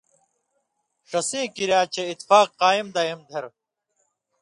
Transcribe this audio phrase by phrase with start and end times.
[1.09, 2.87] ݜسیں کریا چے اتفاق اتحاد قائم
[3.29, 3.53] دھرہۡ،